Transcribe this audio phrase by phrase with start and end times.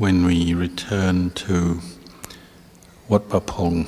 [0.00, 1.78] when we return to
[3.06, 3.86] Wat Pah Pong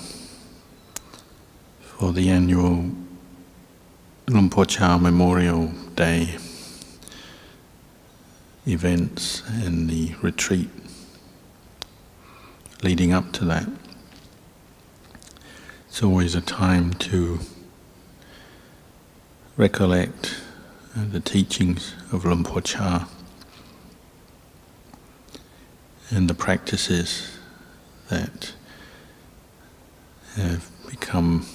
[1.81, 2.91] for the annual
[4.29, 6.37] Luang Por Chah Memorial Day
[8.67, 10.69] events and the retreat
[12.83, 13.67] leading up to that.
[15.89, 17.39] It's always a time to
[19.57, 20.43] recollect
[20.95, 23.09] the teachings of Luang Por Chah
[26.13, 27.39] and the practices
[28.11, 28.53] that
[30.37, 31.47] have become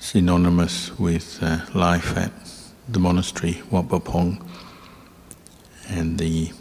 [0.00, 2.32] synonymous with uh, life at
[2.88, 4.44] the monastery Wat Pong
[5.88, 6.52] and the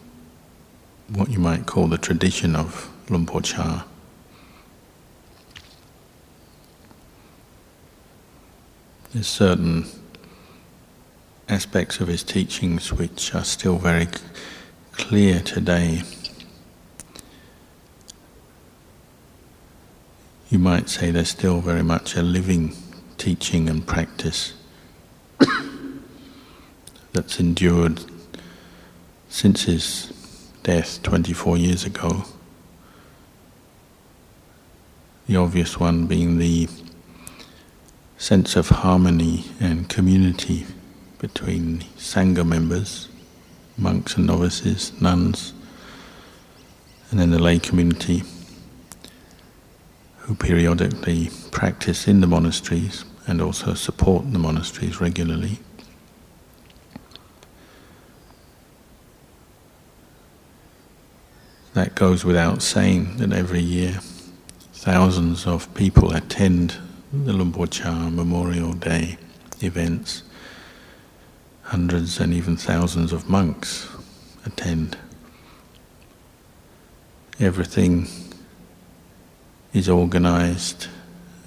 [1.10, 3.86] what you might call the tradition of Luang Por Chah.
[9.14, 9.86] There's certain
[11.50, 14.08] aspects of his teachings which are still very
[14.92, 16.02] clear today.
[20.50, 22.74] You might say they're still very much a living
[23.18, 24.54] teaching and practice
[27.12, 28.00] that's endured
[29.28, 30.14] since his
[30.64, 32.24] death 24 years ago.
[35.28, 36.70] The obvious one being the
[38.18, 40.66] sense of harmony and community
[41.20, 43.10] between Sangha members,
[43.78, 45.52] monks and novices, nuns,
[47.12, 48.24] and then the lay community
[50.28, 55.58] who periodically practice in the monasteries and also support the monasteries regularly.
[61.74, 64.00] That goes without saying that every year
[64.74, 66.76] thousands of people attend
[67.14, 69.18] the Luang Por Chah Memorial Day
[69.62, 70.24] events.
[71.62, 73.88] Hundreds and even thousands of monks
[74.46, 74.98] attend.
[77.40, 78.08] Everything
[79.74, 80.88] is organized,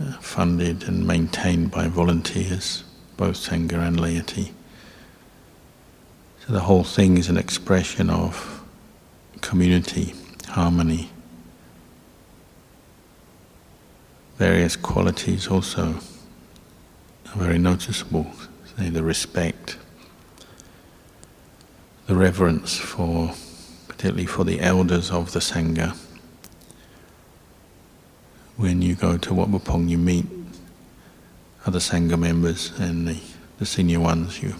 [0.01, 2.85] uh, funded, and maintained by volunteers,
[3.17, 4.53] both Sangha and laity.
[6.47, 8.63] So the whole thing is an expression of
[9.41, 10.14] community,
[10.48, 11.11] harmony.
[14.36, 15.95] Various qualities also
[17.33, 18.30] are very noticeable,
[18.77, 19.77] say the respect,
[22.07, 23.35] the reverence for,
[23.86, 25.97] particularly for the elders of the Sangha
[28.61, 29.48] when you go to Wat
[29.89, 30.27] you meet
[31.65, 33.19] other Sangha members and the,
[33.59, 34.55] the senior ones you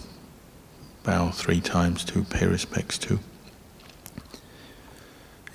[1.03, 3.19] bow three times to, pay respects to.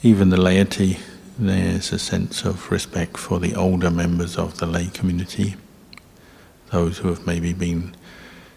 [0.00, 0.98] Even the laity,
[1.36, 5.56] there's a sense of respect for the older members of the lay community,
[6.70, 7.96] those who have maybe been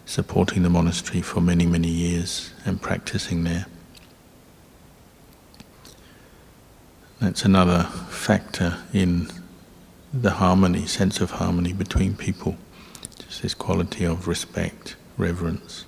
[0.06, 3.66] supporting the monastery for many, many years and practicing there.
[7.20, 9.32] That's another factor in
[10.14, 12.58] the harmony, sense of harmony between people.
[13.20, 15.86] Just this quality of respect, reverence,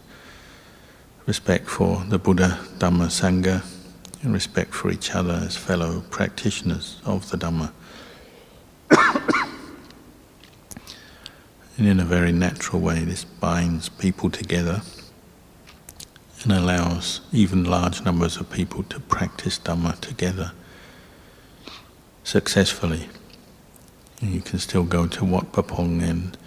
[1.25, 3.65] respect for the Buddha, Dhamma, Sangha,
[4.21, 7.71] and respect for each other as fellow practitioners of the Dhamma.
[11.77, 14.81] and in a very natural way, this binds people together
[16.43, 20.51] and allows even large numbers of people to practice Dhamma together
[22.23, 23.09] successfully.
[24.21, 26.37] You can still go to Wat Pah Pong and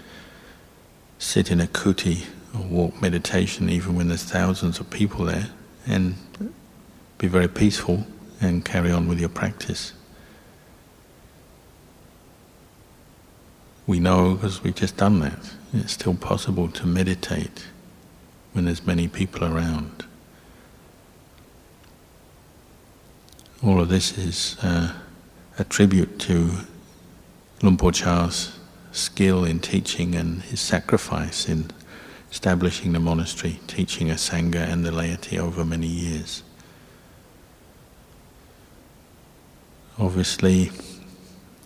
[1.19, 5.51] sit in a kuti or walk meditation even when there's thousands of people there
[5.87, 6.15] and
[7.19, 8.07] be very peaceful
[8.41, 9.93] and carry on with your practice.
[13.87, 15.55] We know because we've just done that.
[15.73, 17.67] It's still possible to meditate
[18.53, 20.05] when there's many people around.
[23.65, 24.93] All of this is uh,
[25.59, 26.53] a tribute to
[27.65, 28.59] Luang Por Chah's
[28.93, 31.71] skill in teaching and his sacrifice in
[32.31, 36.43] establishing the monastery, teaching a sangha and the laity over many years.
[39.99, 40.73] Obviously,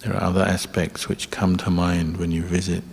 [0.05, 2.85] there are other aspects which come to mind when you visit.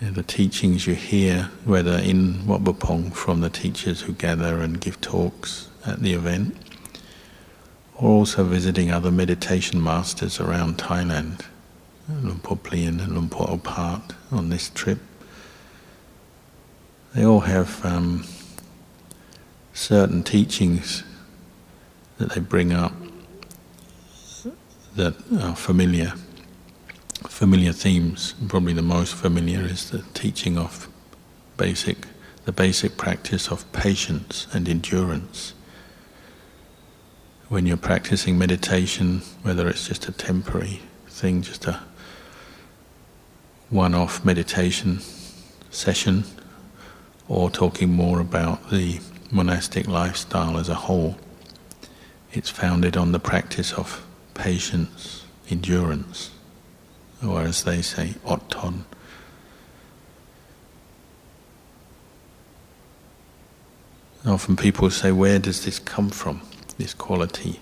[0.00, 2.64] the teachings you hear, whether in Wat
[3.14, 6.56] from the teachers who gather and give talks at the event,
[7.96, 11.42] or also visiting other meditation masters around Thailand,
[12.08, 14.98] Luang Por Plien and Luang Por Opat on this trip.
[17.14, 18.24] They all have um,
[19.72, 21.04] certain teachings
[22.18, 22.92] that they bring up
[24.96, 26.14] that are familiar,
[27.28, 28.34] familiar themes.
[28.48, 30.88] Probably the most familiar is the teaching of
[31.56, 32.06] basic,
[32.44, 35.53] the basic practice of patience and endurance
[37.48, 41.80] when you're practicing meditation, whether it's just a temporary thing, just a
[43.70, 45.00] one off meditation
[45.70, 46.24] session,
[47.28, 49.00] or talking more about the
[49.30, 51.16] monastic lifestyle as a whole,
[52.32, 54.04] it's founded on the practice of
[54.34, 56.30] patience, endurance,
[57.24, 58.84] or as they say, otton.
[64.26, 66.40] Often people say, where does this come from,
[66.78, 67.60] this quality?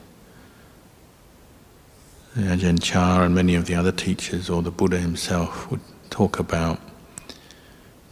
[2.37, 6.81] Ajahn Chah and many of the other teachers, or the Buddha himself, would talk about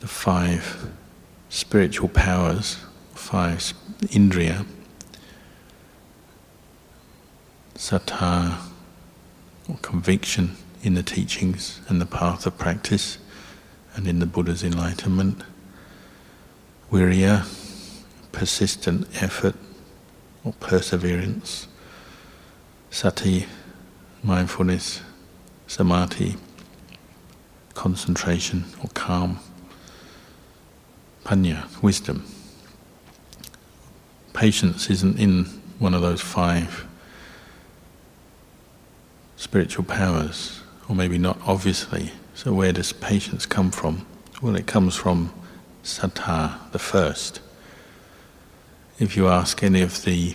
[0.00, 0.90] the five
[1.48, 2.78] spiritual powers,
[3.14, 3.58] five
[4.08, 4.66] indriya,
[7.74, 8.58] saddha,
[9.68, 13.18] or conviction in the teachings and the path of practice,
[13.94, 15.42] and in the Buddha's enlightenment,
[16.92, 17.46] virya,
[18.32, 19.54] persistent effort
[20.44, 21.66] or perseverance,
[22.90, 23.46] sati,
[24.22, 25.00] mindfulness,
[25.66, 26.36] samadhi,
[27.74, 29.38] concentration or calm,
[31.24, 32.24] panya, wisdom.
[34.32, 35.44] Patience isn't in
[35.78, 36.86] one of those five
[39.36, 42.12] spiritual powers, or maybe not obviously.
[42.34, 44.06] So, where does patience come from?
[44.42, 45.32] Well, it comes from
[45.82, 47.40] saddha, the first.
[49.00, 50.34] If you ask any of the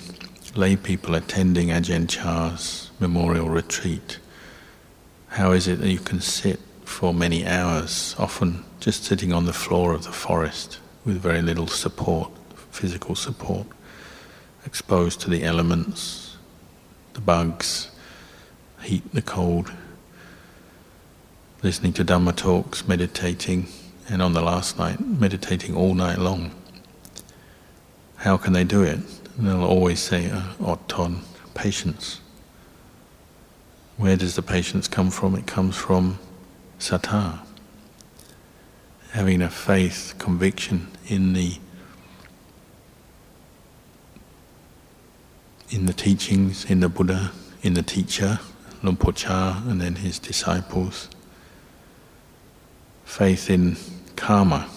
[0.55, 4.17] lay people attending Ajahn Chah's memorial retreat,
[5.27, 9.53] how is it that you can sit for many hours, often just sitting on the
[9.53, 12.31] floor of the forest with very little support,
[12.71, 13.67] physical support,
[14.65, 16.35] exposed to the elements,
[17.13, 17.91] the bugs,
[18.81, 19.71] heat, the cold,
[21.61, 23.67] listening to Dhamma talks, meditating,
[24.09, 26.49] and on the last night, meditating all night long.
[28.25, 28.97] How can they do it?
[29.37, 31.19] And they'll always say, uh, otton,
[31.53, 32.21] patience.
[33.97, 35.35] Where does the patience come from?
[35.35, 36.17] It comes from
[36.79, 37.41] saddha.
[39.11, 41.59] Having a faith, conviction in the
[45.69, 47.31] in the teachings, in the Buddha,
[47.61, 48.39] in the teacher,
[48.81, 51.09] Luang Por Chah, and then his disciples.
[53.03, 53.77] Faith in
[54.15, 54.67] karma,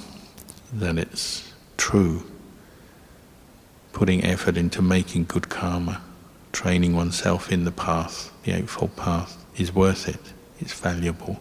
[0.71, 2.25] that it's true
[3.99, 6.01] putting effort into making good karma,
[6.53, 10.21] training oneself in the path, the Eightfold Path, is worth it,
[10.61, 11.41] it's valuable.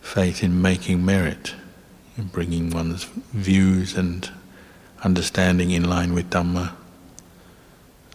[0.00, 1.54] Faith in making merit,
[2.18, 4.28] in bringing one's views and
[5.04, 6.72] understanding in line with Dhamma,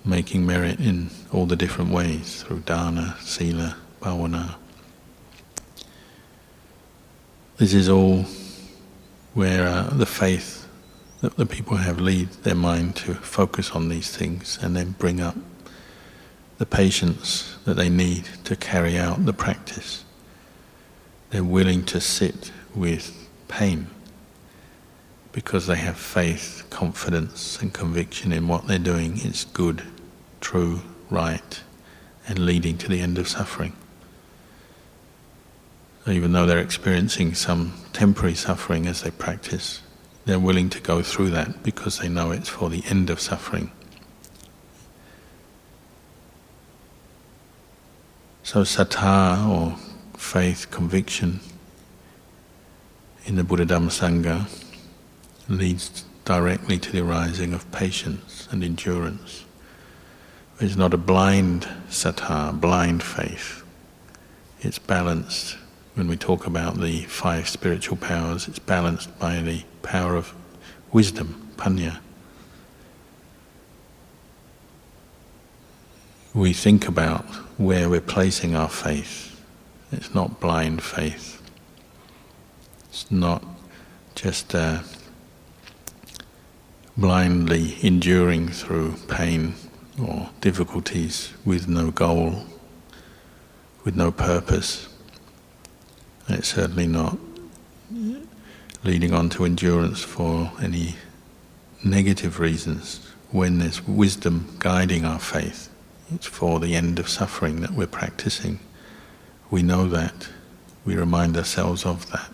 [0.04, 4.56] making merit in all the different ways through dana, sila, bhavana.
[7.56, 8.26] This is all
[9.34, 10.61] where uh, the faith
[11.22, 15.22] that the people have lead their mind to focus on these things and then bring
[15.22, 15.36] up
[16.58, 20.04] the patience that they need to carry out the practice.
[21.30, 23.88] They're willing to sit with pain
[25.32, 29.84] because they have faith, confidence, and conviction in what they're doing is good,
[30.42, 31.64] true, right,
[32.28, 33.74] and leading to the end of suffering.
[36.08, 39.82] Even though they're experiencing some temporary suffering as they practice,
[40.26, 43.72] they're willing to go through that because they know it's for the end of suffering.
[48.44, 49.78] So, saddha or
[50.18, 51.40] faith, conviction
[53.26, 54.48] in the Buddha Dhamma Sangha
[55.48, 59.46] leads directly to the arising of patience and endurance.
[60.60, 63.64] It's not a blind saddha, blind faith.
[64.60, 65.58] It's balanced
[65.96, 70.34] when we talk about the five spiritual powers, it's balanced by the power of
[70.92, 72.00] wisdom, panya.
[76.34, 77.26] We think about
[77.58, 79.42] where we're placing our faith.
[79.92, 81.42] It's not blind faith.
[82.90, 83.44] It's not
[84.16, 84.80] just uh,
[86.96, 89.56] blindly enduring through pain
[90.02, 92.46] or difficulties with no goal,
[93.84, 94.88] with no purpose.
[96.28, 97.18] It's certainly not
[98.84, 100.96] leading on to endurance for any
[101.84, 103.06] negative reasons.
[103.32, 105.70] When there's wisdom guiding our faith,
[106.14, 108.60] it's for the end of suffering that we're practicing.
[109.50, 110.30] We know that.
[110.84, 112.32] We remind ourselves of that.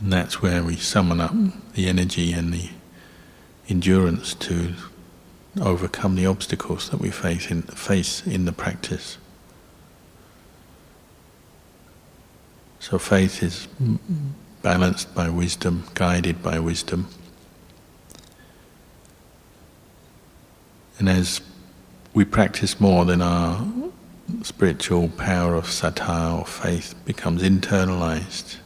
[0.00, 1.34] And that's where we summon up
[1.74, 2.70] the energy and the
[3.68, 4.74] endurance to
[5.60, 9.18] overcome the obstacles that we face in, face in the practice.
[12.84, 13.66] So faith is
[14.60, 17.08] balanced by wisdom, guided by wisdom.
[20.98, 21.40] And as
[22.12, 23.66] we practice more, then our
[24.42, 28.56] spiritual power of saddha or faith becomes internalized.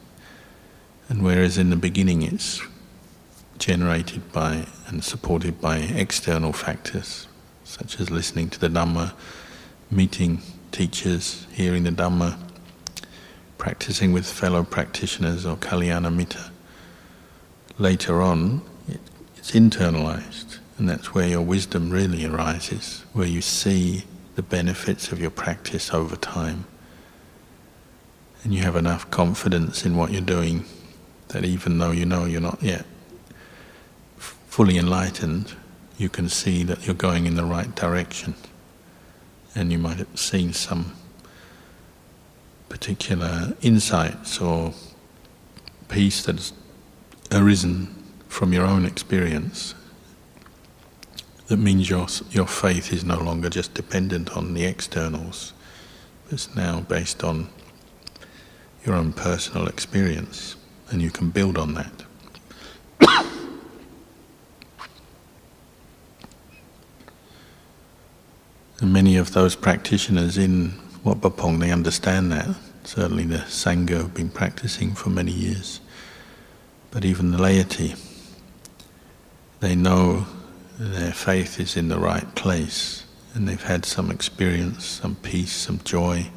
[1.07, 2.61] And whereas in the beginning it's
[3.57, 7.29] generated by and supported by external factors,
[7.63, 9.13] such as listening to the Dhamma,
[9.89, 10.41] meeting
[10.73, 12.48] teachers, hearing the Dhamma,
[13.59, 16.49] practicing with fellow practitioners or Kalyana Mitta.
[17.77, 19.01] Later on, it,
[19.35, 25.19] it's internalized, and that's where your wisdom really arises, where you see the benefits of
[25.19, 26.65] your practice over time.
[28.43, 30.63] And you have enough confidence in what you're doing
[31.27, 32.85] that even though you know you're not yet
[34.17, 35.53] fully enlightened,
[35.97, 38.33] you can see that you're going in the right direction.
[39.53, 40.93] And you might have seen some
[42.69, 44.73] particular insights or
[45.87, 46.53] peace that's
[47.31, 47.95] arisen
[48.27, 49.73] from your own experience
[51.49, 55.53] that means your, your faith is no longer just dependent on the externals,
[56.29, 57.49] it's now based on
[58.85, 60.55] your own personal experience,
[60.91, 62.03] and you can build on that.
[68.79, 72.47] and many of those practitioners in Wat Pah Pong, they understand that.
[72.83, 75.79] Certainly the Sangha have been practicing for many years.
[76.91, 77.95] But even the laity,
[79.59, 80.25] they know
[80.77, 85.79] their faith is in the right place and they've had some experience, some peace, some
[85.83, 86.31] joy,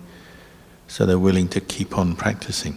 [0.86, 2.76] so they're willing to keep on practicing.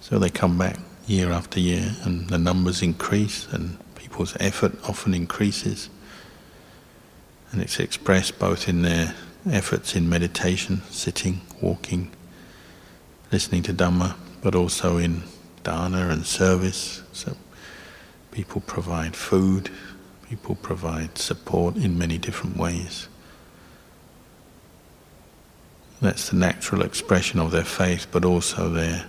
[0.00, 5.14] So they come back year after year and the numbers increase and people's effort often
[5.14, 5.90] increases.
[7.50, 9.14] And it's expressed both in their
[9.50, 12.10] efforts in meditation, sitting, walking,
[13.32, 15.22] listening to Dhamma, but also in
[15.62, 17.02] dana and service.
[17.12, 17.36] So
[18.30, 19.70] people provide food,
[20.30, 23.08] People provide support in many different ways.
[26.00, 29.06] That's the natural expression of their faith, but also their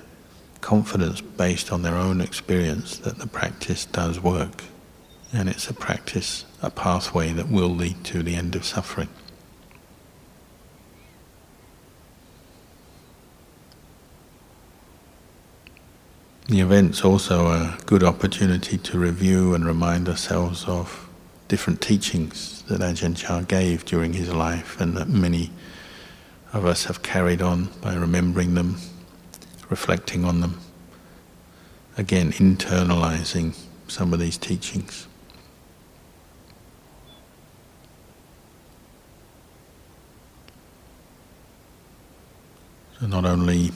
[0.61, 4.63] confidence based on their own experience that the practice does work.
[5.31, 9.09] And it's a practice, a pathway that will lead to the end of suffering.
[16.51, 21.07] The event's also a good opportunity to review and remind ourselves of
[21.47, 25.49] different teachings that Ajahn Chah gave during his life and that many
[26.51, 28.75] of us have carried on by remembering them,
[29.69, 30.59] reflecting on them,
[31.97, 33.55] again internalizing
[33.87, 35.07] some of these teachings.
[42.99, 43.71] So not only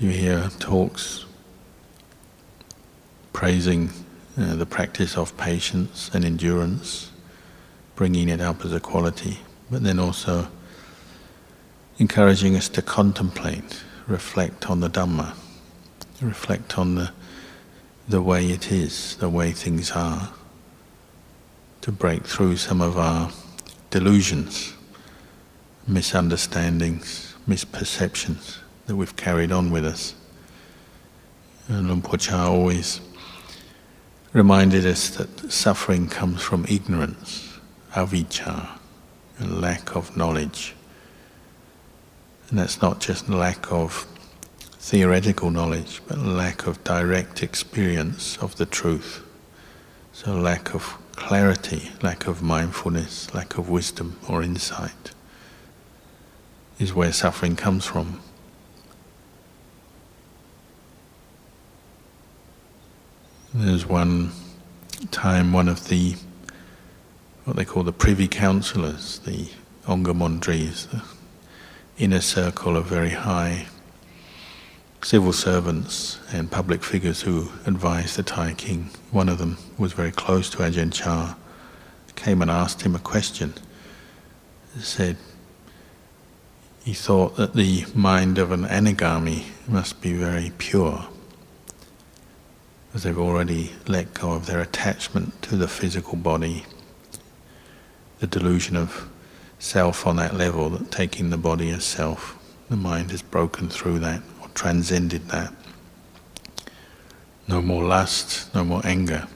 [0.00, 1.26] you hear talks
[3.34, 3.90] praising
[4.38, 7.10] uh, the practice of patience and endurance,
[7.96, 9.40] bringing it up as a quality,
[9.70, 10.48] but then also
[11.98, 15.34] encouraging us to contemplate, reflect on the Dhamma,
[16.22, 17.12] reflect on the,
[18.08, 20.30] the way it is, the way things are,
[21.82, 23.30] to break through some of our
[23.90, 24.72] delusions,
[25.86, 30.16] misunderstandings, misperceptions that we've carried on with us.
[31.68, 33.00] And Luang Por Chah always
[34.32, 37.60] reminded us that suffering comes from ignorance,
[37.92, 38.68] avijja,
[39.38, 40.74] and lack of knowledge.
[42.48, 44.08] And that's not just lack of
[44.72, 49.22] theoretical knowledge, but lack of direct experience of the truth.
[50.12, 55.12] So, lack of clarity, lack of mindfulness, lack of wisdom or insight
[56.80, 58.20] is where suffering comes from.
[63.52, 64.30] There's one
[65.10, 66.14] time one of the
[67.44, 69.48] what they call the privy councillors, the
[69.88, 71.02] Ongamondris, the
[71.98, 73.66] inner circle of very high
[75.02, 78.90] civil servants and public figures who advised the Thai king.
[79.10, 81.34] One of them was very close to Ajahn Chah,
[82.14, 83.54] came and asked him a question.
[84.76, 85.16] He said
[86.84, 91.08] he thought that the mind of an anagami must be very pure
[92.94, 96.64] as they've already let go of their attachment to the physical body,
[98.18, 99.08] the delusion of
[99.58, 102.36] self on that level, that taking the body as self,
[102.68, 105.52] the mind has broken through that or transcended that.
[107.46, 109.26] No more lust, no more anger.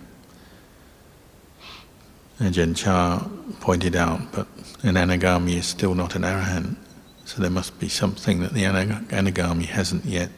[2.41, 3.29] Ajahn Chah
[3.61, 4.47] pointed out, but
[4.83, 6.77] an anagami is still not an arahant,
[7.25, 10.31] so there must be something that the anagami hasn't yet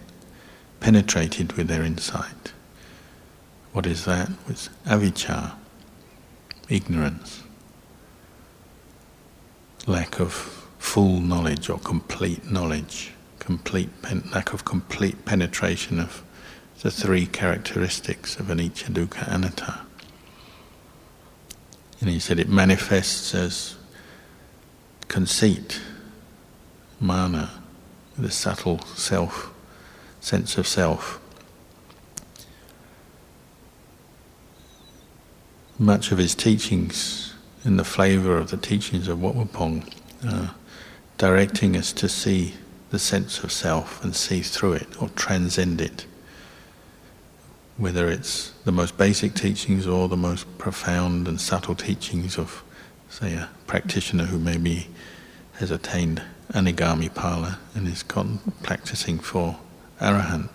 [0.81, 2.53] penetrated with their insight.
[3.77, 4.31] What is that?
[4.49, 5.53] It's avijja,
[6.71, 7.43] ignorance.
[9.87, 10.33] lack of
[10.79, 13.91] full knowledge or complete knowledge, complete
[14.33, 16.23] lack of complete penetration of
[16.81, 19.81] the three characteristics of anicca, dukkha, anatta.
[22.01, 23.77] And he said it manifests as
[25.07, 25.83] conceit,
[26.99, 27.51] mana,
[28.17, 29.53] the subtle self,
[30.23, 31.21] sense of self.
[35.79, 39.37] Much of his teachings in the flavour of the teachings of Wat
[40.27, 40.49] uh,
[41.19, 42.55] directing us to see
[42.91, 46.07] the sense of self and see through it or transcend it.
[47.77, 52.63] Whether it's the most basic teachings or the most profound and subtle teachings of,
[53.11, 54.87] say, a practitioner who maybe
[55.55, 58.03] has attained anagami phala and is
[58.63, 59.59] practicing for
[60.01, 60.49] arahant.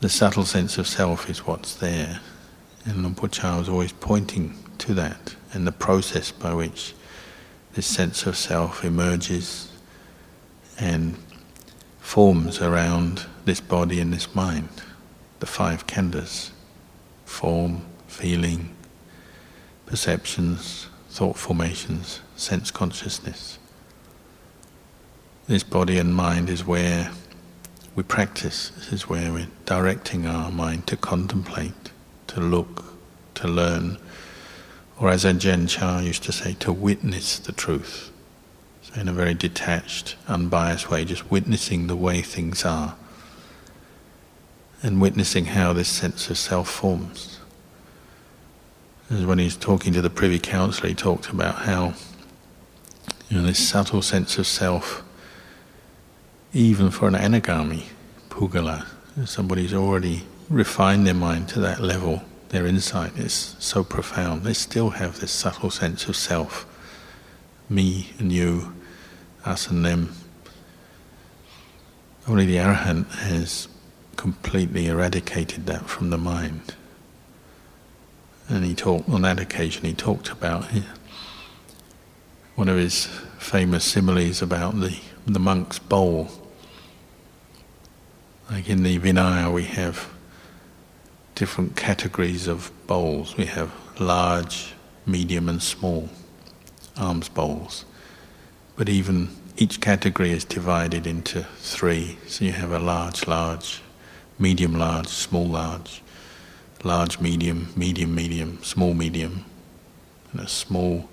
[0.00, 2.20] The subtle sense of self is what's there,
[2.84, 6.94] and Luang Por Chah was always pointing to that and the process by which
[7.72, 9.72] this sense of self emerges
[10.78, 11.16] and
[11.98, 14.68] forms around this body and this mind,
[15.40, 16.52] the five khandhas
[17.24, 18.74] form, feeling,
[19.84, 23.58] perceptions, thought formations, sense consciousness.
[25.48, 27.10] This body and mind is where
[27.98, 31.90] we practice, this is where we're directing our mind to contemplate,
[32.28, 32.94] to look,
[33.34, 33.98] to learn,
[35.00, 38.12] or as Ajahn Chah used to say, to witness the truth.
[38.82, 42.94] So, in a very detached, unbiased way, just witnessing the way things are
[44.80, 47.40] and witnessing how this sense of self forms.
[49.10, 51.94] As when he's talking to the Privy Councillor, he talked about how
[53.28, 55.02] you know this subtle sense of self,
[56.52, 57.84] even for an anagami
[58.30, 58.86] puggala,
[59.26, 64.42] somebody who's already refined their mind to that level, their insight is so profound.
[64.42, 66.66] They still have this subtle sense of self,
[67.68, 68.74] me and you,
[69.44, 70.14] us and them.
[72.26, 73.68] Only the arahant has
[74.16, 76.74] completely eradicated that from the mind.
[78.48, 79.84] And he talked on that occasion.
[79.84, 80.64] He talked about
[82.54, 83.06] one of his
[83.38, 84.98] famous similes about the
[85.32, 86.28] the monk's bowl.
[88.50, 90.08] Like in the Vinaya, we have
[91.34, 93.36] different categories of bowls.
[93.36, 94.74] We have large,
[95.06, 96.08] medium, and small
[96.96, 97.84] alms bowls.
[98.76, 102.18] But even each category is divided into three.
[102.26, 103.82] So you have a large, large,
[104.38, 106.02] medium, large, small, large
[106.84, 109.44] large, medium, medium, medium, small, medium,
[110.32, 111.08] and a small,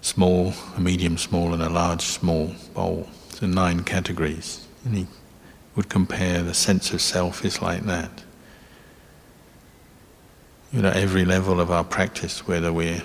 [0.00, 3.08] small, a medium, small, and a large, small bowl.
[3.30, 4.66] So nine categories.
[4.84, 5.06] And
[5.76, 8.10] would compare the sense of self is like that.
[10.72, 13.02] You know, every level of our practice, whether we're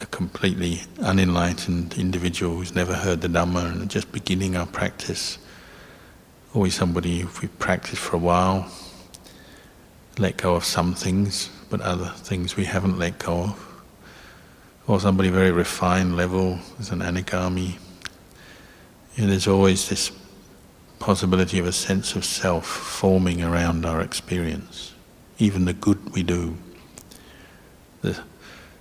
[0.00, 5.38] a completely unenlightened individual who's never heard the Dhamma and just beginning our practice,
[6.54, 8.70] or somebody, if we practice for a while,
[10.18, 13.82] let go of some things, but other things we haven't let go of.
[14.86, 17.78] Or somebody very refined level as an anagami.
[19.14, 20.10] You know, there's always this
[21.00, 24.94] possibility of a sense of self forming around our experience,
[25.38, 26.56] even the good we do.
[28.02, 28.22] The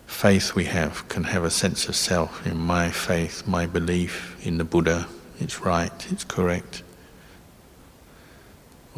[0.06, 4.60] faith we have can have a sense of self in my faith, my belief in
[4.60, 5.08] the Buddha,
[5.40, 6.84] it's right, it's correct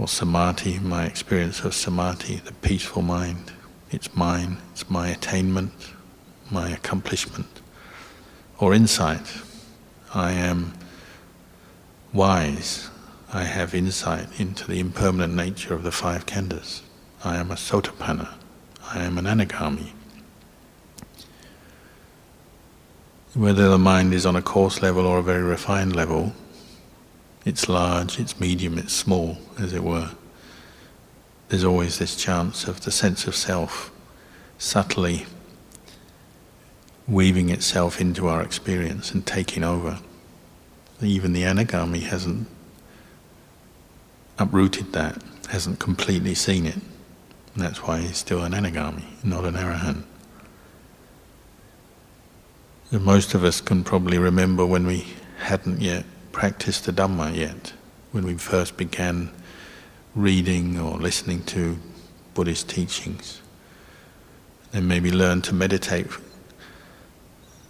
[0.02, 3.52] or samadhi, my experience of samadhi, the peaceful mind.
[3.92, 5.74] It's mine, it's my attainment,
[6.50, 7.62] my accomplishment.
[8.58, 9.32] Or insight,
[10.14, 10.74] I am
[12.14, 12.90] wise,
[13.34, 16.82] I have insight into the impermanent nature of the five khandhas.
[17.24, 18.34] I am a sotapanna,
[18.84, 19.91] I am an anagami.
[23.34, 26.34] Whether the mind is on a coarse level or a very refined level,
[27.46, 30.12] it's large, it's medium, it's small, as it were.
[31.48, 33.91] There's always this chance of the sense of self
[34.58, 35.26] subtly
[37.08, 40.00] weaving itself into our experience and taking over.
[41.02, 42.48] Even the anagami hasn't
[44.42, 46.76] uprooted that, hasn't completely seen it.
[47.54, 50.04] And that's why he's still an anagami, not an arahant.
[52.92, 55.06] And most of us can probably remember when we
[55.40, 57.74] hadn't yet practiced the Dhamma yet,
[58.12, 59.32] when we first began
[60.16, 61.78] reading or listening to
[62.34, 63.42] Buddhist teachings.
[64.72, 66.08] Then maybe learned to meditate.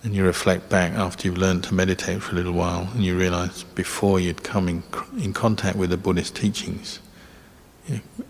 [0.04, 3.16] And you reflect back after you've learned to meditate for a little while, and you
[3.18, 4.84] realize before you'd come in,
[5.18, 7.00] in contact with the Buddhist teachings,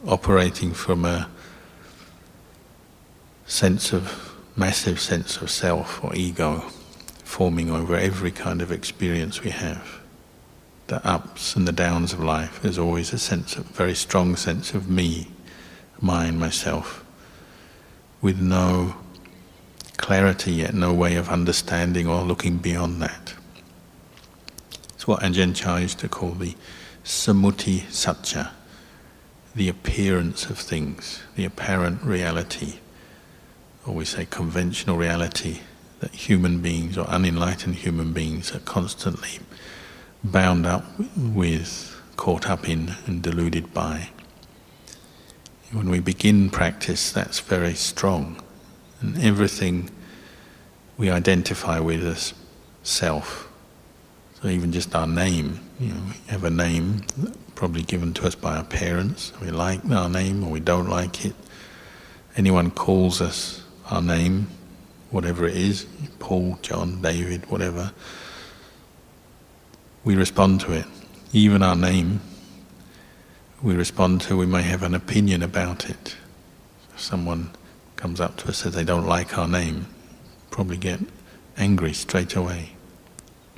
[0.06, 1.30] operating from a
[3.46, 6.60] sense of massive sense of self or ego
[7.24, 10.02] forming over every kind of experience we have.
[10.88, 14.74] The ups and the downs of life, there's always a sense of very strong sense
[14.74, 15.32] of me,
[16.02, 17.06] mine, myself,
[18.22, 18.96] with no
[20.02, 23.34] clarity yet, no way of understanding or looking beyond that.
[24.96, 26.56] It's what Ajahn Chah used to call the
[27.04, 28.52] samuti satya,
[29.56, 32.80] the appearance of things, the apparent reality,
[33.86, 35.62] or we say conventional reality,
[36.02, 39.40] that human beings or unenlightened human beings are constantly
[40.24, 40.86] bound up
[41.16, 44.10] with, caught up in, and deluded by.
[45.72, 48.42] When we begin practice, that's very strong.
[49.02, 49.90] And everything
[50.98, 52.34] we identify with as
[52.84, 53.50] self.
[54.42, 57.04] So even just our name, you know, we have a name
[57.56, 59.34] probably given to us by our parents.
[59.42, 61.36] We like our name or we don't like it.
[62.36, 64.48] Anyone calls us our name,
[65.10, 65.86] whatever it is,
[66.20, 67.92] Paul, John, David, whatever,
[70.04, 70.86] we respond to it.
[71.34, 72.22] Even our name,
[73.62, 76.16] we respond to, we may have an opinion about it.
[76.96, 77.52] Someone
[78.02, 79.86] comes up to us and says they don't like our name,
[80.50, 81.00] probably get
[81.56, 82.72] angry straight away,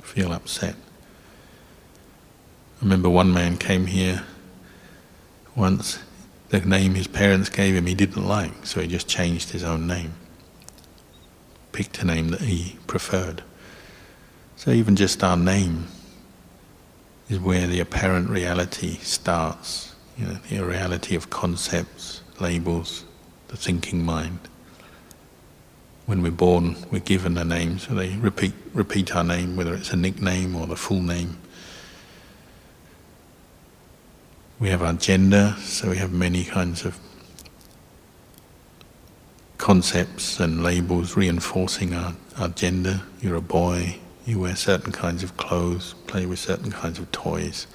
[0.02, 0.74] feel upset.
[2.78, 4.22] I remember one man came here
[5.56, 5.98] once,
[6.50, 9.86] the name his parents gave him he didn't like, so he just changed his own
[9.86, 10.12] name,
[11.72, 13.42] picked a name that he preferred.
[14.56, 15.86] So even just our name
[17.30, 23.06] is where the apparent reality starts, you know, the reality of concepts, labels,
[23.54, 24.40] the thinking mind.
[26.06, 29.92] When we're born, we're given a name, so they repeat repeat our name, whether it's
[29.92, 31.38] a nickname or the full name.
[34.58, 36.98] We have our gender, so we have many kinds of
[39.56, 43.02] concepts and labels reinforcing our, our gender.
[43.20, 47.68] You're a boy, you wear certain kinds of clothes, play with certain kinds of toys.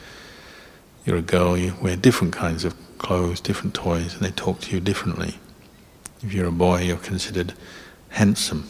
[1.06, 4.72] You're a girl, you wear different kinds of clothes, different toys, and they talk to
[4.72, 5.36] you differently.
[6.22, 7.54] If you're a boy, you're considered
[8.10, 8.68] handsome,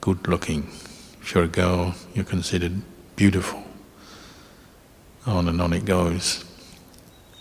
[0.00, 0.70] good looking.
[1.20, 2.80] If you're a girl, you're considered
[3.16, 3.62] beautiful.
[5.26, 6.44] On and on it goes.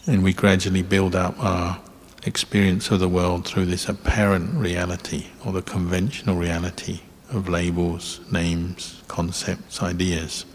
[0.05, 1.79] And we gradually build up our
[2.25, 9.01] experience of the world through this apparent reality or the conventional reality of labels, names,
[9.07, 10.45] concepts, ideas.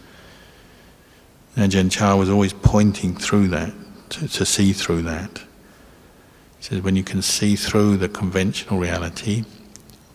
[1.57, 3.73] Ajahn Chah was always pointing through that,
[4.09, 5.41] to, to see through that.
[6.65, 9.43] Says, when you can see through the conventional reality,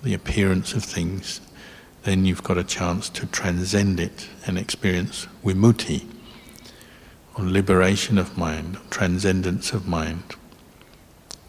[0.03, 1.41] the appearance of things,
[2.03, 6.09] then you've got a chance to transcend it and experience vimutti,
[7.37, 10.35] or liberation of mind, transcendence of mind,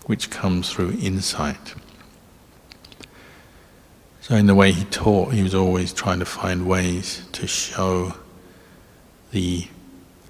[0.05, 1.73] which comes through insight.
[4.21, 8.13] So, in the way he taught, he was always trying to find ways to show
[9.31, 9.67] the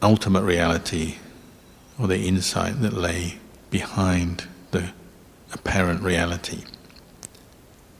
[0.01, 1.15] ultimate reality
[1.99, 3.37] or the insight that lay
[3.69, 4.91] behind the
[5.53, 6.63] apparent reality,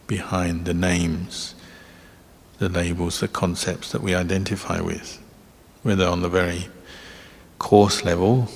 [0.08, 1.56] behind the names,
[2.60, 5.22] the labels, the concepts that we identify with,
[5.84, 6.68] whether on the very
[7.60, 8.50] coarse level.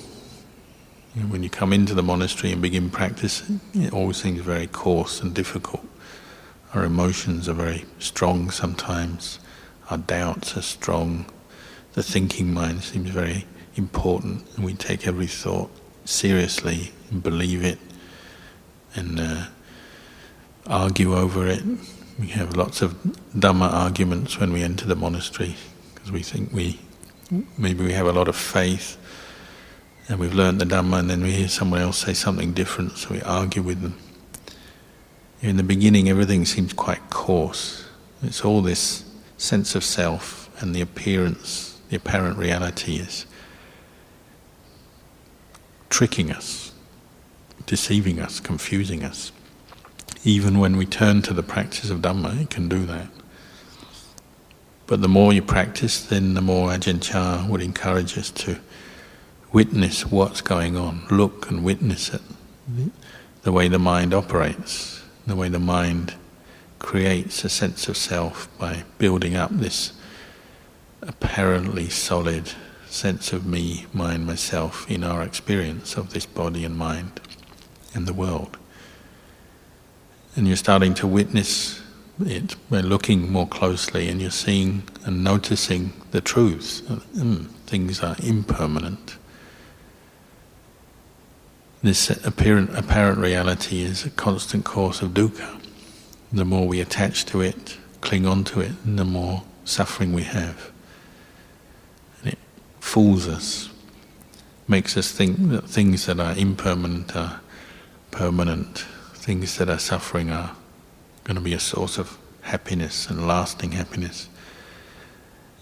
[1.29, 5.33] when you come into the monastery and begin practicing, it always seems very coarse and
[5.33, 5.85] difficult.
[6.73, 9.39] Our emotions are very strong sometimes,
[9.89, 11.25] our doubts are strong,
[11.93, 15.71] the thinking mind seems very important, and we take every thought
[16.03, 17.79] seriously and believe it
[18.95, 19.45] and uh,
[20.67, 21.63] argue over it.
[22.19, 22.93] We have lots of
[23.35, 25.55] Dhamma arguments when we enter the monastery
[25.93, 26.79] because we think we
[27.57, 28.97] maybe we have a lot of faith
[30.07, 33.09] and we've learned the Dhamma and then we hear someone else say something different, so
[33.09, 33.97] we argue with them.
[35.41, 37.85] In the beginning, everything seems quite coarse.
[38.21, 39.03] It's all this
[39.37, 43.25] sense of self and the appearance, the apparent reality is
[45.89, 46.71] tricking us,
[47.65, 49.31] deceiving us, confusing us.
[50.23, 53.07] Even when we turn to the practice of Dhamma, it can do that.
[54.87, 58.59] But the more you practice, then the more Ajahn Chah would encourage us to
[59.51, 62.21] witness what's going on, look and witness it,
[63.43, 66.13] the way the mind operates the way the mind
[66.79, 69.93] creates a sense of self by building up this
[71.01, 72.51] apparently solid
[72.87, 77.19] sense of me, mine, myself in our experience of this body and mind
[77.95, 78.57] and the world.
[80.35, 81.81] And you're starting to witness
[82.25, 86.81] it by looking more closely and you're seeing and noticing the truths.
[86.81, 89.17] Mm, things are impermanent
[91.85, 95.61] this apparent, apparent reality is a constant course of dukkha.
[96.33, 100.71] the more we attach to it, cling on to it, the more suffering we have.
[102.19, 102.39] And it
[102.79, 103.69] fools us,
[104.67, 107.39] makes us think that things that are impermanent are
[108.15, 110.55] permanent, things that are suffering are
[111.25, 114.29] going to be a source of happiness and lasting happiness.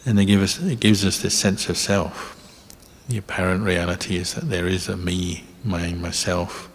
[0.06, 2.40] And they give us, it gives us this sense of self.
[3.10, 6.70] The apparent reality is that there is a me, my, myself.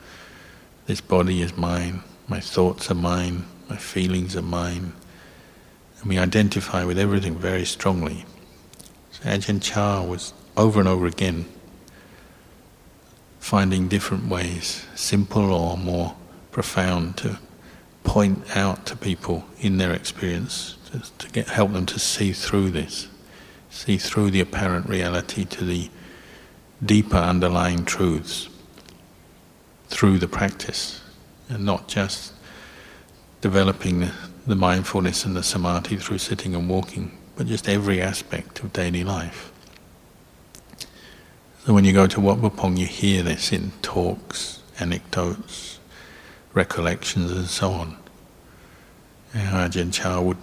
[0.86, 2.02] This body is mine.
[2.26, 3.44] My thoughts are mine.
[3.68, 4.94] My feelings are mine.
[6.00, 8.24] And we identify with everything very strongly.
[9.12, 11.46] So Ajahn Chah was over and over again
[13.38, 16.14] finding different ways, simple or more
[16.50, 17.38] profound, to
[18.04, 22.70] point out to people in their experience to, to get, help them to see through
[22.70, 23.08] this,
[23.70, 25.90] see through the apparent reality to the
[26.84, 28.48] deeper underlying truths
[29.88, 31.00] through the practice,
[31.48, 32.32] and not just
[33.40, 34.12] developing the,
[34.46, 39.04] the mindfulness and the samadhi through sitting and walking, but just every aspect of daily
[39.04, 39.52] life.
[41.68, 45.78] So when you go to Wat Pah you hear this in talks, anecdotes,
[46.54, 47.98] recollections, and so on.
[49.34, 50.38] And Ajahn Chah would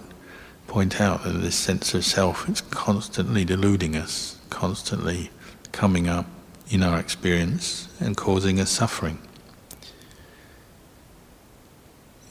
[0.68, 5.30] point out that this sense of self is constantly deluding us, constantly
[5.72, 6.26] coming up
[6.70, 9.18] in our experience and causing us suffering.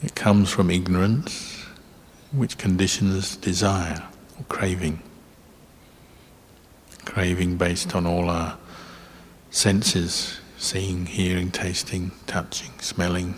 [0.03, 1.65] It comes from ignorance,
[2.31, 4.07] which conditions desire
[4.39, 5.01] or craving.
[7.03, 8.57] Craving based on all our
[9.55, 13.35] senses seeing, hearing, tasting, touching, smelling,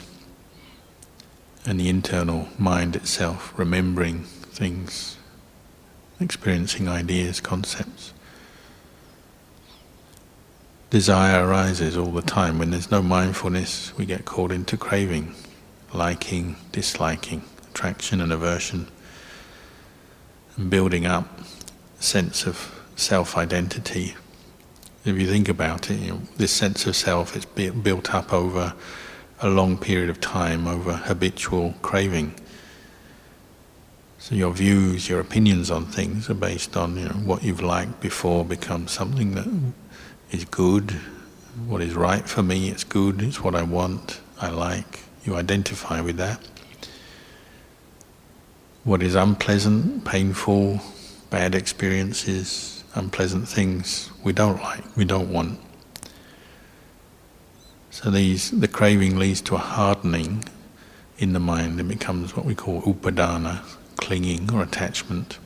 [1.64, 5.18] and the internal mind itself remembering things,
[6.20, 8.14] experiencing ideas, concepts.
[10.90, 12.58] Desire arises all the time.
[12.58, 15.36] When there's no mindfulness, we get caught into craving,
[15.94, 18.88] liking, disliking, attraction and aversion,
[20.56, 21.28] and building up
[22.00, 24.16] a sense of self identity.
[25.08, 28.74] If you think about it, you know, this sense of self is built up over
[29.40, 32.36] a long period of time, over habitual craving.
[34.20, 38.02] So your views, your opinions on things are based on you know, what you've liked
[38.02, 39.48] before becomes something that
[40.32, 40.92] is good,
[41.66, 45.00] what is right for me, it's good, it's what I want, I like.
[45.24, 46.42] You identify with that.
[48.84, 50.82] What is unpleasant, painful,
[51.30, 55.60] bad experiences, unpleasant things we don't like, we don't want.
[57.92, 60.44] So these the craving leads to a hardening
[61.18, 63.64] in the mind and becomes what we call upadana,
[63.96, 65.40] clinging or attachment.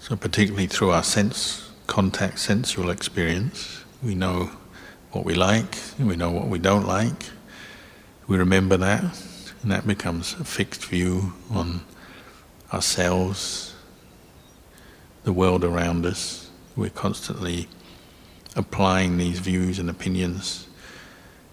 [0.00, 4.50] So, particularly through our sense contact, sensual experience, we know
[5.12, 7.24] what we like, we know what we don't like.
[8.26, 9.04] We remember that,
[9.62, 11.82] and that becomes a fixed view on
[12.72, 13.67] ourselves,
[15.24, 16.50] the world around us.
[16.76, 17.68] We're constantly
[18.56, 20.66] applying these views and opinions,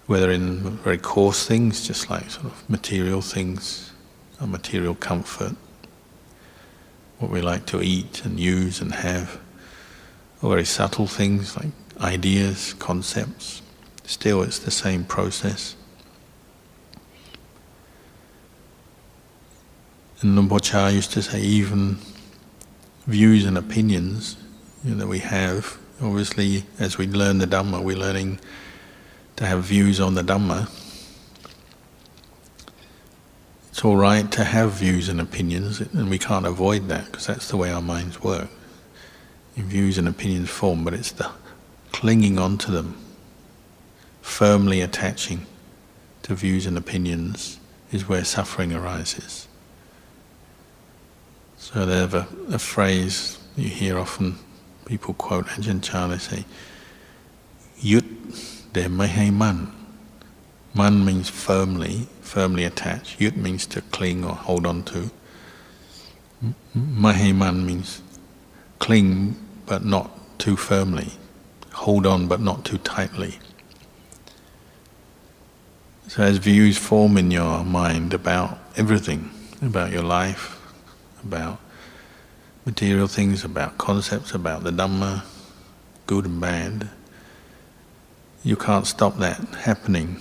[0.07, 3.91] whether in very coarse things, just like sort of material things,
[4.39, 5.55] or material comfort,
[7.19, 9.39] what we like to eat and use and have,
[10.41, 13.61] or very subtle things like ideas, concepts.
[14.03, 15.75] Still, it's the same process.
[20.21, 21.97] And Por used to say, even
[23.07, 24.37] views and opinions
[24.83, 28.39] you know, that we have, obviously, as we learn the Dhamma, we're learning
[29.35, 30.69] to have views on the Dhamma
[33.75, 37.49] it's all right to have views and opinions, and we can't avoid that because that's
[37.49, 38.47] the way our minds work.
[39.57, 41.29] In Views and opinions form, but it's the
[41.91, 42.95] clinging onto them,
[44.21, 45.45] firmly attaching
[46.21, 47.59] to views and opinions,
[47.91, 49.44] is where suffering arises.
[51.75, 54.37] So there's a, a phrase you hear often
[54.85, 56.45] people quote Ajahn Chah, they say,
[57.81, 59.73] Yut de mai man.
[60.73, 63.19] Man means firmly, firmly attached.
[63.19, 65.11] Yut means to cling or hold on to.
[66.73, 68.01] Maheman means
[68.79, 69.35] cling
[69.65, 71.09] but not too firmly,
[71.73, 73.39] hold on but not too tightly.
[76.07, 79.29] So, as views form in your mind about everything,
[79.61, 80.57] about your life,
[81.21, 81.59] about
[82.65, 85.23] material things, about concepts, about the Dhamma,
[86.07, 86.89] good and bad,
[88.43, 90.19] you can't stop that happening.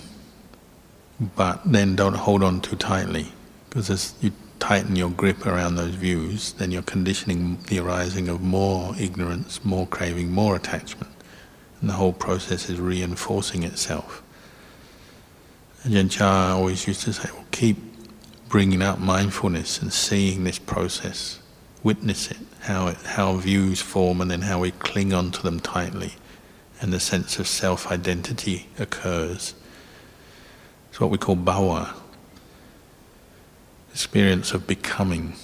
[1.19, 3.31] But then don't hold on too tightly,
[3.69, 8.41] because as you tighten your grip around those views, then you're conditioning the arising of
[8.41, 11.11] more ignorance, more craving, more attachment,
[11.81, 14.21] and the whole process is reinforcing itself.
[15.83, 17.77] Ajahn Chah always used to say, well, keep
[18.49, 21.39] bringing up mindfulness and seeing this process,
[21.85, 26.13] witness it, how, it, how views form and then how we cling onto them tightly,
[26.81, 29.53] and the sense of self identity occurs.
[30.89, 31.93] It's what we call bhava,
[33.91, 35.35] experience of becoming,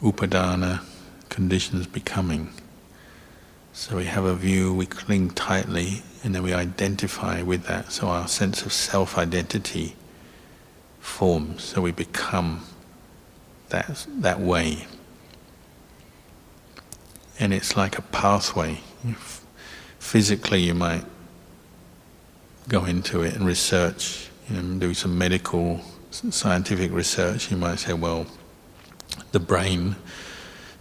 [0.00, 0.84] upadana,
[1.28, 2.52] conditions becoming.
[3.72, 7.90] So we have a view, we cling tightly, and then we identify with that.
[7.90, 9.96] So our sense of self identity
[11.00, 12.62] forms, so we become
[13.70, 14.86] that, that way.
[17.40, 18.80] And it's like a pathway.
[19.98, 21.04] Physically, you might
[22.68, 27.50] go into it and research, you know, do some medical, scientific research.
[27.50, 28.26] You might say, well,
[29.32, 29.96] the brain,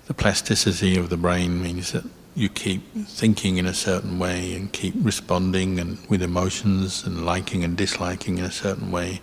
[0.08, 2.04] the plasticity of the brain means that
[2.36, 7.64] you keep thinking in a certain way and keep responding and with emotions and liking
[7.64, 9.22] and disliking in a certain way,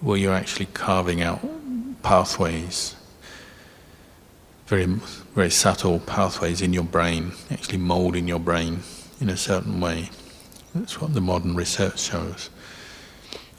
[0.00, 1.40] where you're actually carving out
[2.02, 2.95] pathways,
[4.66, 4.86] very
[5.34, 8.80] very subtle pathways in your brain, actually molding your brain
[9.20, 10.10] in a certain way.
[10.74, 12.50] That's what the modern research shows.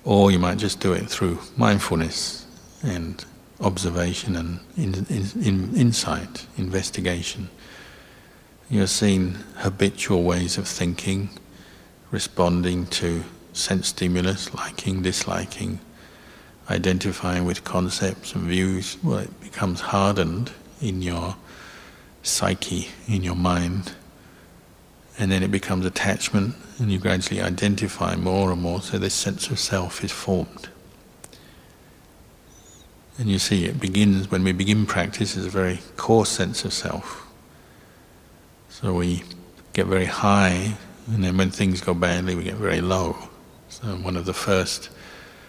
[0.04, 2.46] Or you might just do it through mindfulness
[2.84, 3.24] and
[3.60, 7.50] observation and in, in, in insight, investigation.
[8.70, 11.30] You're seeing habitual ways of thinking,
[12.12, 15.80] responding to sense stimulus, liking, disliking,
[16.70, 18.98] identifying with concepts and views.
[19.04, 21.36] Well, it becomes hardened in your
[22.24, 23.94] psyche, in your mind,
[25.20, 29.50] and then it becomes attachment, and you gradually identify more and more, so this sense
[29.50, 30.70] of self is formed.
[33.18, 36.74] And you see, it begins when we begin practice as a very coarse sense of
[36.74, 37.28] self
[38.82, 39.24] so we
[39.74, 40.76] get very high,
[41.08, 43.18] and then when things go badly, we get very low.
[43.70, 44.92] So one of the first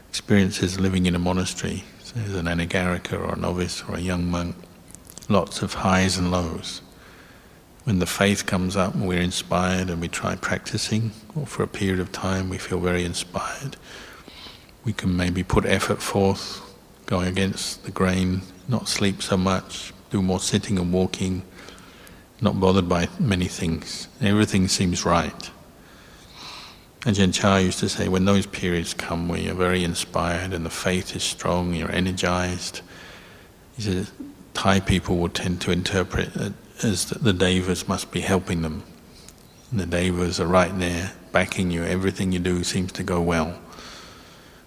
[0.09, 4.31] experiences living in a monastery, so as an anagarika or a novice or a young
[4.31, 4.57] monk,
[5.29, 6.81] lots of highs and lows.
[7.85, 12.01] When the faith comes up we're inspired and we try practicing, or for a period
[12.01, 13.77] of time we feel very inspired,
[14.85, 16.63] we can maybe put effort forth,
[17.07, 21.43] going against the grain, not sleep so much, do more sitting and walking,
[22.41, 24.09] not bothered by many things.
[24.21, 25.51] Everything seems right.
[27.01, 30.71] Ajahn Chah used to say, when those periods come where you're very inspired and the
[30.71, 32.83] faith is strong, you're energized,
[33.77, 34.11] he says,
[34.59, 38.83] Thai people would tend to interpret it as that the devas must be helping them.
[39.73, 41.85] The devas are right there, backing you.
[41.85, 43.57] Everything you do seems to go well.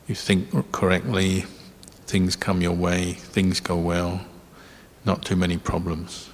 [0.07, 1.41] You think correctly,
[2.07, 4.21] things come your way, things go well,
[5.03, 6.29] not too many problems.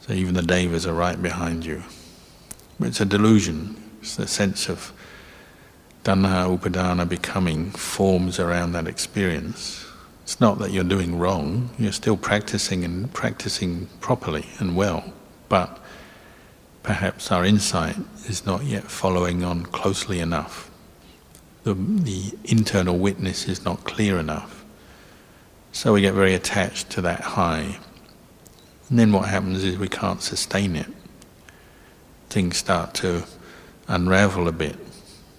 [0.00, 1.82] So even the devas are right behind you.
[2.80, 3.76] But it's a delusion.
[4.00, 4.90] It's the sense of
[6.02, 9.85] tanha upadana becoming forms around that experience.
[10.26, 15.12] It's not that you're doing wrong, you're still practicing and practicing properly and well,
[15.48, 15.78] but
[16.82, 17.94] perhaps our insight
[18.28, 20.68] is not yet following on closely enough.
[21.62, 24.64] The, the internal witness is not clear enough.
[25.70, 27.78] So we get very attached to that high
[28.90, 30.88] and then what happens is we can't sustain it.
[32.30, 33.22] Things start to
[33.86, 34.76] unravel a bit.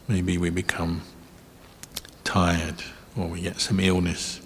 [0.08, 1.02] Maybe we become
[2.24, 2.84] tired
[3.18, 4.40] or we get some illness.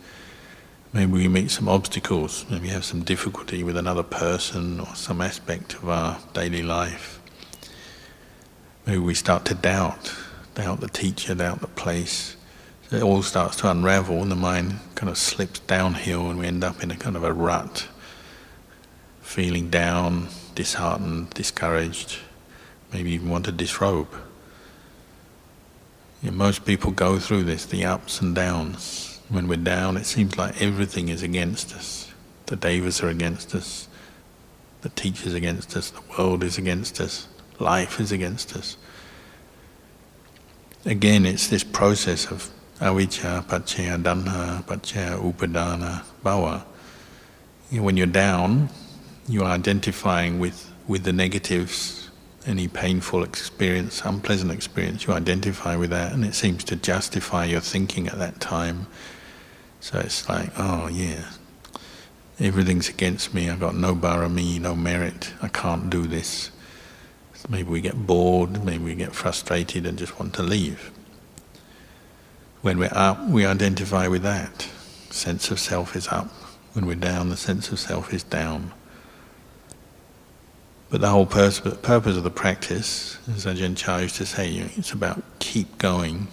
[0.93, 2.45] Maybe we meet some obstacles.
[2.49, 7.21] Maybe have some difficulty with another person or some aspect of our daily life.
[8.85, 10.13] Maybe we start to doubt,
[10.55, 12.35] doubt the teacher, doubt the place.
[12.89, 16.47] So it all starts to unravel and the mind kind of slips downhill and we
[16.47, 17.87] end up in a kind of a rut
[19.21, 22.19] feeling down, disheartened, discouraged,
[22.91, 24.09] maybe even want to disrobe.
[26.21, 29.10] You know, most people go through this, the ups and downs.
[29.31, 32.11] When we're down, it seems like everything is against us.
[32.47, 33.87] The devas are against us,
[34.81, 38.75] the teachers against us, the world is against us, life is against us.
[40.83, 46.65] Again, it's this process of avijja, paccaya, tanha, paccaya, upadana, bhava.
[47.71, 48.69] When you're down,
[49.29, 52.09] you are identifying with, with the negatives,
[52.45, 57.61] any painful experience, unpleasant experience, you identify with that, and it seems to justify your
[57.61, 58.87] thinking at that time.
[59.81, 61.25] So it's like, oh yeah,
[62.39, 66.51] everything's against me, I've got no barami, no merit, I can't do this.
[67.33, 70.91] So maybe we get bored, maybe we get frustrated and just want to leave.
[72.61, 74.69] When we're up, we identify with that.
[75.09, 76.27] Sense of self is up.
[76.73, 78.71] When we're down, the sense of self is down.
[80.91, 84.91] But the whole purpose, purpose of the practice, as Ajahn Chah used to say, it's
[84.91, 86.27] about keep going,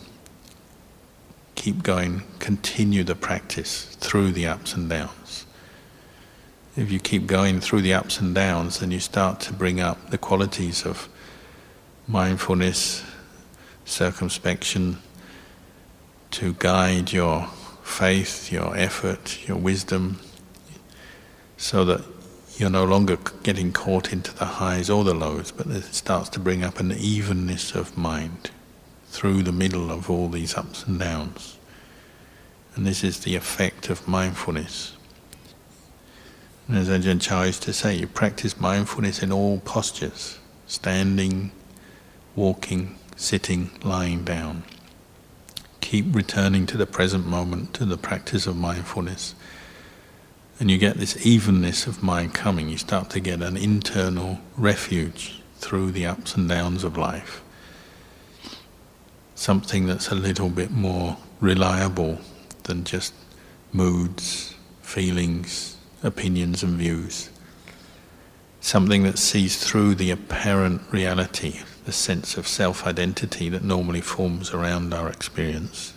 [1.68, 5.44] keep going, continue the practice through the ups and downs.
[6.78, 10.08] If you keep going through the ups and downs, then you start to bring up
[10.08, 11.10] the qualities of
[12.06, 13.04] mindfulness,
[13.84, 14.96] circumspection,
[16.30, 17.48] to guide your
[17.82, 20.20] faith, your effort, your wisdom,
[21.58, 22.02] so that
[22.56, 26.40] you're no longer getting caught into the highs or the lows, but it starts to
[26.40, 28.52] bring up an evenness of mind
[29.08, 31.57] through the middle of all these ups and downs.
[32.79, 34.97] And this is the effect of mindfulness.
[36.68, 41.51] And as Ajahn Chah used to say, you practice mindfulness in all postures standing,
[42.37, 44.62] walking, sitting, lying down.
[45.81, 49.35] Keep returning to the present moment, to the practice of mindfulness.
[50.61, 52.68] And you get this evenness of mind coming.
[52.68, 57.43] You start to get an internal refuge through the ups and downs of life
[59.35, 62.18] something that's a little bit more reliable
[62.68, 63.12] than just
[63.72, 67.30] moods, feelings, opinions, and views.
[68.60, 74.52] Something that sees through the apparent reality, the sense of self identity that normally forms
[74.52, 75.94] around our experience.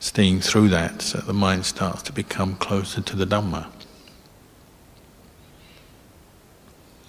[0.00, 3.66] Seeing through that so that the mind starts to become closer to the Dhamma.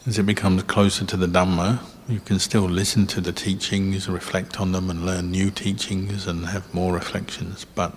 [0.07, 4.57] As it becomes closer to the Dhamma, you can still listen to the teachings, reflect
[4.57, 7.93] on them, and learn new teachings and have more reflections, but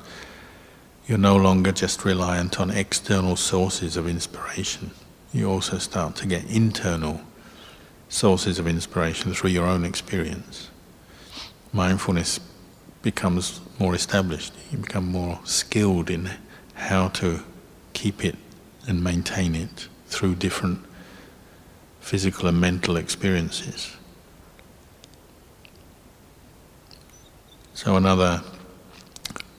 [1.06, 4.90] you're no longer just reliant on external sources of inspiration.
[5.32, 7.20] You also start to get internal
[8.08, 10.68] sources of inspiration through your own experience.
[11.72, 12.40] Mindfulness
[13.02, 16.28] becomes more established, you become more skilled in
[16.74, 17.44] how to
[17.92, 18.34] keep it
[18.88, 20.89] and maintain it through different
[22.00, 23.96] physical and mental experiences.
[27.74, 28.42] So another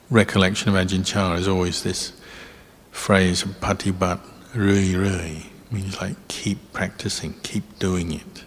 [0.10, 2.14] recollection of Ajahn Chah is always this
[2.92, 4.20] phrase patibat
[4.54, 8.44] rui rui means like keep practicing, keep doing it.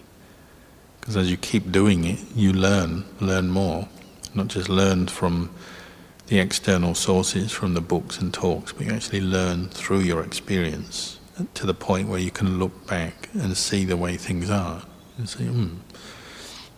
[0.99, 3.87] Because as you keep doing it, you learn, learn more.
[4.33, 5.49] Not just learn from
[6.27, 11.14] the external sources, from the books and talks, but you actually learn through your experience
[11.53, 14.83] to the point where you can look back and see the way things are
[15.17, 15.77] and say, hmm,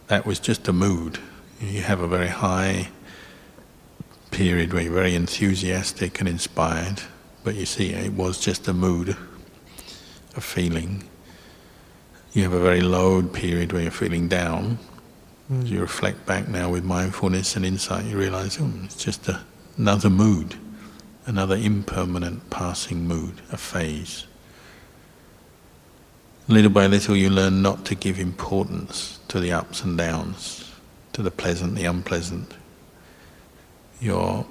[0.07, 1.19] that was just a mood.
[1.59, 2.89] You have a very high
[4.31, 7.01] period where you're very enthusiastic and inspired,
[7.43, 9.15] but you see, it was just a mood,
[10.35, 11.03] a feeling.
[12.33, 14.79] You have a very low period where you're feeling down.
[15.49, 19.39] As you reflect back now with mindfulness and insight, you realize oh, it's just a,
[19.77, 20.55] another mood,
[21.25, 24.27] another impermanent passing mood, a phase.
[26.49, 30.71] Little by little, you learn not to give importance to the ups and downs
[31.11, 32.53] to the pleasant, the unpleasant.
[33.99, 34.45] Your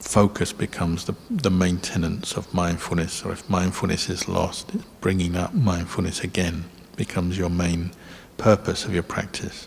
[0.00, 4.70] focus becomes the, the maintenance of mindfulness, or if mindfulness is lost,
[5.00, 6.64] bringing up mindfulness again
[6.96, 7.92] becomes your main
[8.36, 9.66] purpose of your practice.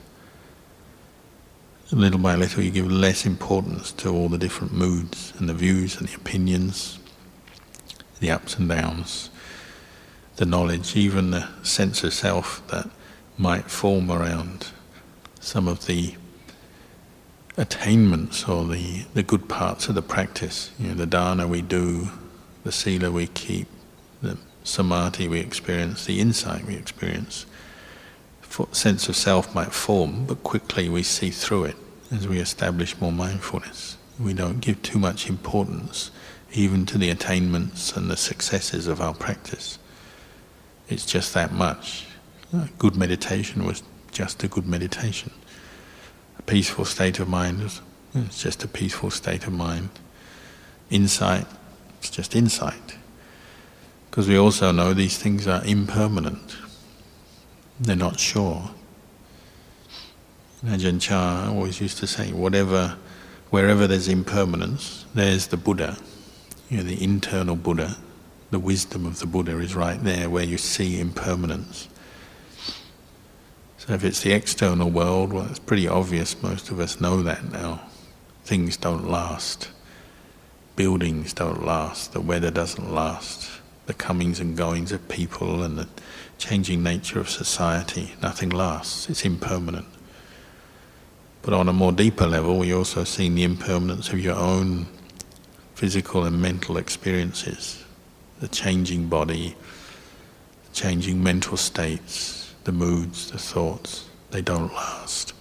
[1.91, 5.97] Little by little, you give less importance to all the different moods and the views
[5.97, 6.99] and the opinions,
[8.19, 9.30] the ups and downs,
[10.41, 12.89] the knowledge, even the sense of self that
[13.37, 14.69] might form around
[15.39, 16.15] some of the
[17.57, 20.71] attainments or the, the good parts of the practice.
[20.79, 22.09] You know, the dana we do,
[22.63, 23.67] the sila we keep,
[24.23, 27.45] the samadhi we experience, the insight we experience.
[28.71, 31.75] Sense of self might form, but quickly we see through it
[32.11, 33.95] as we establish more mindfulness.
[34.19, 36.09] We don't give too much importance
[36.51, 39.77] even to the attainments and the successes of our practice.
[40.91, 42.05] It's just that much.
[42.77, 43.81] Good meditation was
[44.11, 45.31] just a good meditation.
[46.37, 47.81] A peaceful state of mind is
[48.13, 49.89] it's just a peaceful state of mind.
[50.89, 51.47] Insight,
[51.99, 52.97] it's just insight.
[54.09, 56.57] Because we also know these things are impermanent.
[57.79, 58.71] They're not sure.
[60.65, 62.97] Ajahn Chah always used to say, whatever,
[63.49, 65.97] wherever there's impermanence, there's the Buddha.
[66.69, 67.95] You know, the internal Buddha,
[68.51, 71.87] the wisdom of the Buddha is right there where you see impermanence.
[73.77, 76.41] So if it's the external world, well, it's pretty obvious.
[76.43, 77.81] Most of us know that now.
[78.43, 79.69] Things don't last.
[80.75, 82.13] Buildings don't last.
[82.13, 83.49] The weather doesn't last.
[83.87, 85.87] The comings and goings of people and the
[86.37, 89.09] changing nature of society, nothing lasts.
[89.09, 89.87] It's impermanent.
[91.41, 94.87] But on a more deeper level, you also see the impermanence of your own
[95.73, 97.80] physical and mental experiences,
[98.41, 99.55] the changing body,
[100.73, 105.33] changing mental states, the moods, the thoughts, they don't last.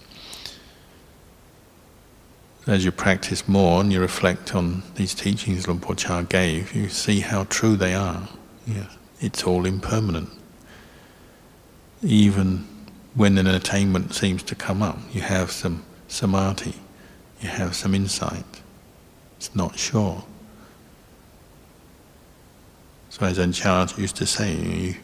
[2.67, 7.21] As you practice more and you reflect on these teachings Por Chah gave, you see
[7.21, 8.29] how true they are.
[8.67, 8.89] Yeah,
[9.19, 10.29] it's all impermanent.
[12.03, 12.67] Even
[13.15, 16.75] when an attainment seems to come up, you have some samadhi,
[17.41, 18.61] you have some insight.
[19.37, 20.23] It's not sure.
[23.11, 24.95] So as Ajahn used to say, you,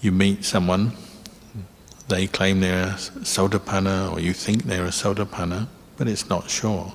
[0.00, 0.92] you meet someone,
[2.06, 5.66] they claim they're a Sotapanna, or you think they're a Sotapanna,
[5.96, 6.94] but it's not sure.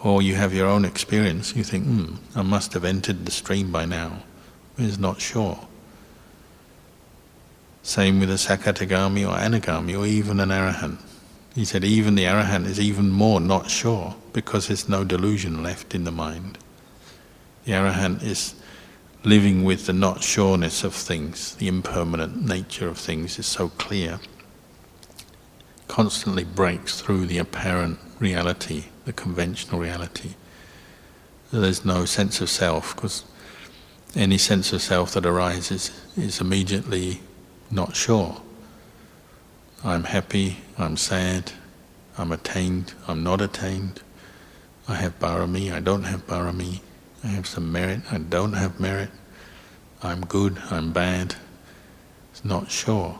[0.00, 3.72] Or you have your own experience, you think, hmm, I must have entered the stream
[3.72, 4.22] by now.
[4.76, 5.58] but It's not sure.
[7.82, 10.98] Same with a Sakatagami or Anagami or even an Arahant.
[11.56, 15.92] He said even the Arahant is even more not sure because there's no delusion left
[15.92, 16.56] in the mind.
[17.64, 18.54] The Arahant is
[19.24, 24.18] living with the not sureness of things, the impermanent nature of things is so clear.
[25.86, 30.34] Constantly breaks through the apparent reality, the conventional reality.
[31.52, 33.24] There's no sense of self because
[34.14, 37.20] any sense of self that arises is immediately
[37.70, 38.40] not sure.
[39.84, 41.52] I'm happy, I'm sad,
[42.16, 44.00] I'm attained, I'm not attained,
[44.88, 46.80] I have barami, I don't have barami,
[47.24, 49.10] I have some merit, I don't have merit,
[50.02, 51.36] I'm good, I'm bad.
[52.32, 53.18] It's not sure.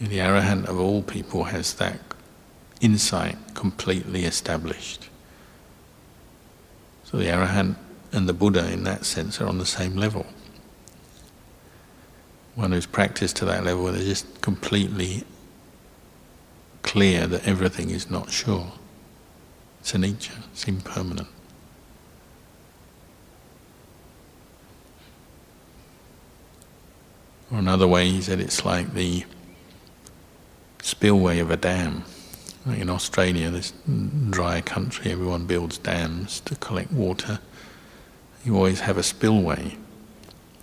[0.00, 1.98] The arahant of all people has that
[2.80, 5.08] insight completely established.
[7.04, 7.76] So the arahant
[8.12, 10.26] and the Buddha, in that sense, are on the same level
[12.58, 15.22] one who's practiced to that level, they're just completely
[16.82, 18.72] clear that everything is not sure.
[19.80, 21.28] It's anicca, it's impermanent.
[27.50, 29.24] Or another way, he said it's like the
[30.82, 32.04] spillway of a dam.
[32.66, 33.72] Like in Australia, this
[34.30, 37.40] dry country, everyone builds dams to collect water.
[38.44, 39.76] You always have a spillway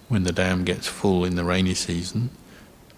[0.07, 2.29] when the dam gets full in the rainy season,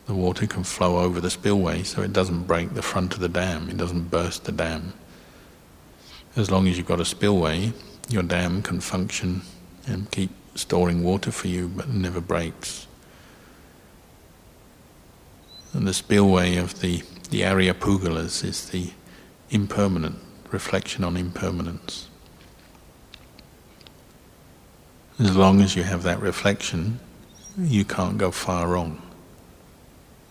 [0.08, 3.30] the water can flow over the spillway so it doesn't break the front of the
[3.30, 4.94] dam, it doesn't burst the dam.
[6.36, 7.74] As long as you've got a spillway,
[8.10, 9.42] your dam can function
[9.86, 12.87] and keep storing water for you, but never breaks.
[15.74, 18.92] And the spillway of the, the Aryapuggalas is the
[19.50, 20.18] impermanent,
[20.52, 22.10] reflection on impermanence.
[25.20, 27.00] As long as you have that reflection,
[27.58, 29.02] you can't go far wrong.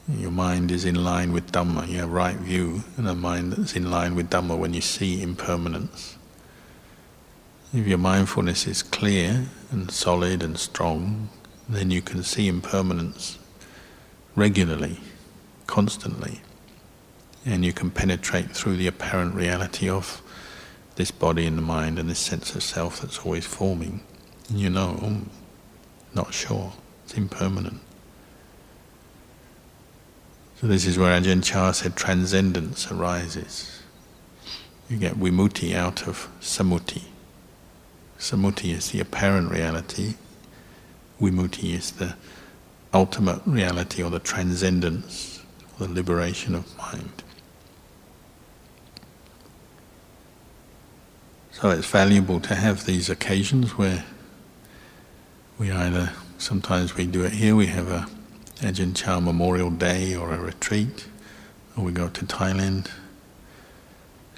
[0.08, 3.74] Your mind is in line with Dhamma, you have right view, and a mind that's
[3.74, 6.16] in line with Dhamma when you see impermanence.
[7.74, 11.28] If your mindfulness is clear and solid and strong,
[11.68, 13.38] then you can see impermanence
[14.36, 15.00] regularly,
[15.66, 16.40] constantly,
[17.44, 20.22] and you can penetrate through the apparent reality of
[20.96, 24.00] this body and the mind and this sense of self that's always forming
[24.48, 25.20] And you know, oh,
[26.14, 26.72] not sure,
[27.04, 27.80] it's impermanent.
[30.60, 33.82] So this is where Ajahn Chah said transcendence arises.
[34.88, 37.02] You get vimutti out of samuti.
[38.18, 40.14] Samuti is the apparent reality,
[41.20, 42.16] vimutti is the
[42.94, 45.35] ultimate reality or the transcendence,
[45.78, 47.22] the liberation of mind.
[51.52, 54.04] So it's valuable to have these occasions where
[55.58, 57.56] we either sometimes we do it here.
[57.56, 58.06] We have a
[58.56, 61.06] Ajahn Chah Memorial Day or a retreat,
[61.76, 62.90] or we go to Thailand.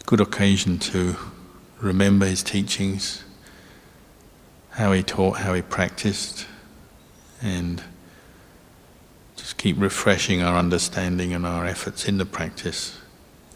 [0.07, 1.17] Good occasion to
[1.81, 3.25] remember his teachings,
[4.71, 6.47] how he taught, how he practiced,
[7.43, 7.83] and
[9.49, 12.99] just keep refreshing our understanding and our efforts in the practice.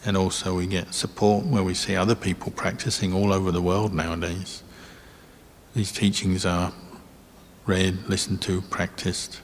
[0.07, 3.93] And also, we get support where we see other people practicing all over the world
[3.93, 4.62] nowadays.
[5.74, 6.72] These teachings are
[7.66, 9.43] read, listened to, practiced.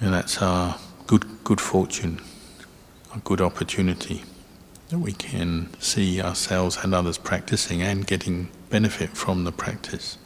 [0.00, 2.22] And that's our good, good fortune,
[3.12, 4.22] a good opportunity
[4.90, 10.16] that we can see ourselves and others practicing and getting benefit from the practice.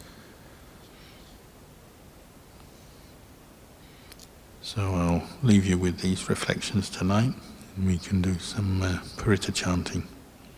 [4.68, 7.32] So I'll leave you with these reflections tonight,
[7.82, 10.06] we can do some uh, Paritta chanting.